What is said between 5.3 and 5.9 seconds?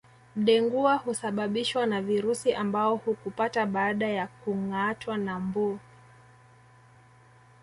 mbu